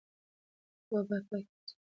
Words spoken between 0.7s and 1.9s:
اوبه باید پاکې وساتل شي.